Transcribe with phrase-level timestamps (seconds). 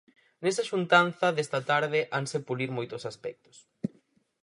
[0.43, 3.57] Nesa xuntanza desta tarde hanse pulir moitos aspectos.